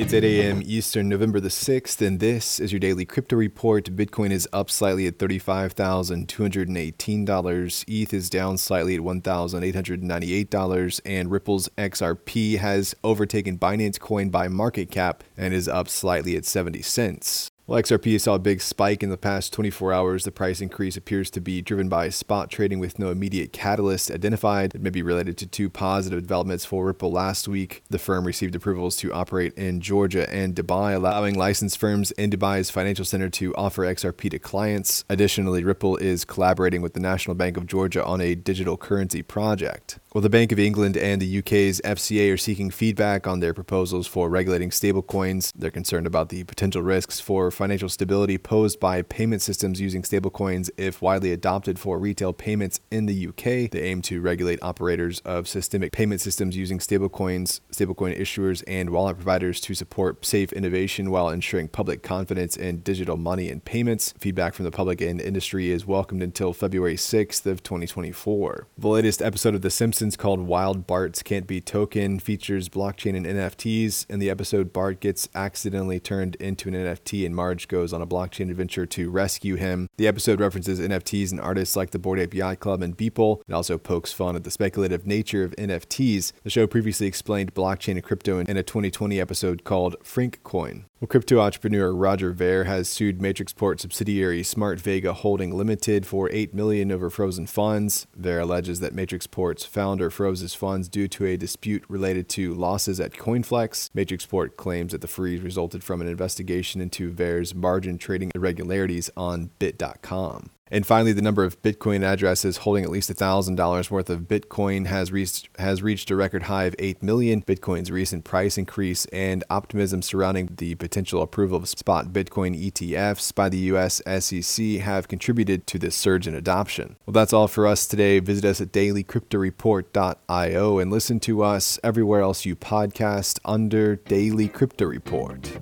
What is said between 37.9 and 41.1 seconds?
on a digital currency project. Well, the Bank of England